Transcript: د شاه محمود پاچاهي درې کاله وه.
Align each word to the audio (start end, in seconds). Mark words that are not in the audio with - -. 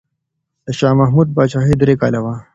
د 0.65 0.67
شاه 0.79 0.95
محمود 1.01 1.27
پاچاهي 1.35 1.75
درې 1.81 1.95
کاله 2.01 2.19
وه. 2.23 2.35